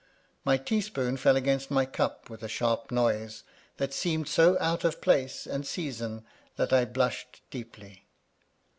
[0.43, 3.43] My tea spoon fell against my cup with a sharp noise,
[3.77, 8.07] that seemed so out of place and season that I blushed deeply.